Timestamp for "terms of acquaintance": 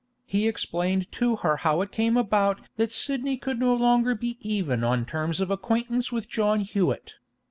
5.05-6.11